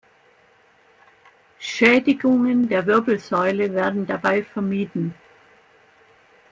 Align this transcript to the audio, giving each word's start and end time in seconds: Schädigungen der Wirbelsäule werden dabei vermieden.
Schädigungen 1.59 2.67
der 2.67 2.87
Wirbelsäule 2.87 3.71
werden 3.75 4.07
dabei 4.07 4.41
vermieden. 4.43 5.13